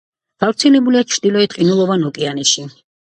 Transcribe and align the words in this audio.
გავრცელებულია 0.43 1.03
ჩრდილოეთ 1.15 1.53
ყინულოვან 1.57 2.07
ოკეანეში. 2.09 2.65